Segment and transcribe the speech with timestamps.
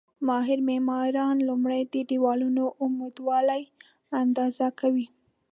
[0.27, 3.63] ماهر معماران لومړی د دېوالونو عمودوالی
[4.21, 5.07] اندازه کوي.